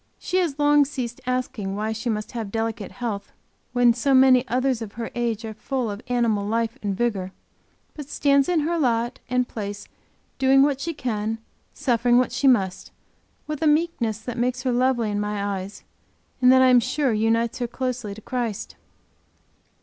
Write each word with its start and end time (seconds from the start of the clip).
She 0.17 0.37
has 0.37 0.57
long 0.57 0.83
ceased 0.83 1.21
asking 1.27 1.75
why 1.75 1.91
she 1.91 2.09
must 2.09 2.31
have 2.31 2.51
delicate 2.51 2.93
health 2.93 3.31
when 3.71 3.93
so 3.93 4.15
many 4.15 4.47
others 4.47 4.81
of 4.81 4.93
her 4.93 5.11
age 5.13 5.45
are 5.45 5.53
full 5.53 5.91
of 5.91 6.01
animal 6.07 6.43
life 6.43 6.79
and 6.81 6.97
vigor 6.97 7.31
but 7.93 8.09
stands 8.09 8.49
in 8.49 8.61
her 8.61 8.79
lot 8.79 9.19
and 9.29 9.47
place 9.47 9.87
doing 10.39 10.63
what 10.63 10.81
she 10.81 10.95
can, 10.95 11.37
suffering 11.75 12.17
what 12.17 12.31
she 12.31 12.47
must, 12.47 12.89
with 13.45 13.61
a 13.61 13.67
meekness 13.67 14.17
that 14.17 14.39
makes 14.39 14.63
her 14.63 14.71
lovely 14.71 15.11
in 15.11 15.19
my 15.19 15.59
eyes, 15.59 15.83
and 16.41 16.51
that 16.51 16.63
I 16.63 16.69
am 16.69 16.79
sure 16.79 17.13
unites 17.13 17.59
her 17.59 17.67
closely 17.67 18.15
to 18.15 18.21
Christ. 18.21 18.75